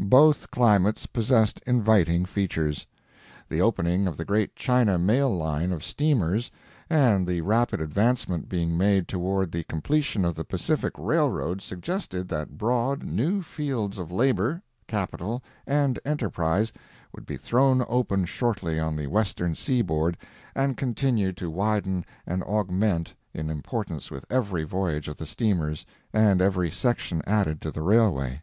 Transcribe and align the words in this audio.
Both 0.00 0.50
climates 0.50 1.06
possessed 1.06 1.62
inviting 1.64 2.24
features. 2.24 2.88
The 3.48 3.60
opening 3.60 4.08
of 4.08 4.16
the 4.16 4.24
great 4.24 4.56
China 4.56 4.98
mail 4.98 5.32
line 5.32 5.70
of 5.70 5.84
steamers, 5.84 6.50
and 6.90 7.24
the 7.24 7.40
rapid 7.42 7.80
advancement 7.80 8.48
being 8.48 8.76
made 8.76 9.06
toward 9.06 9.52
the 9.52 9.62
completion 9.62 10.24
of 10.24 10.34
the 10.34 10.42
Pacific 10.42 10.92
rail 10.98 11.30
road 11.30 11.62
suggested 11.62 12.26
that 12.30 12.58
broad, 12.58 13.04
new 13.04 13.42
fields 13.42 13.96
of 13.96 14.10
labor, 14.10 14.60
capital, 14.88 15.40
and 15.68 16.00
enterprise 16.04 16.72
would 17.14 17.24
be 17.24 17.36
thrown 17.36 17.84
open 17.88 18.24
shortly 18.24 18.80
on 18.80 18.96
the 18.96 19.06
Western 19.06 19.54
seaboard 19.54 20.16
and 20.56 20.76
continue 20.76 21.30
to 21.34 21.48
widen 21.48 22.04
and 22.26 22.42
augment 22.42 23.14
in 23.32 23.48
importance 23.48 24.10
with 24.10 24.24
every 24.30 24.64
voyage 24.64 25.06
of 25.06 25.16
the 25.16 25.26
steamers 25.26 25.86
and 26.12 26.40
every 26.42 26.72
section 26.72 27.22
added 27.24 27.60
to 27.60 27.70
the 27.70 27.82
railway. 27.82 28.42